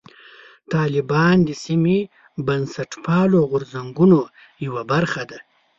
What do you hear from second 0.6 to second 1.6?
طالبان د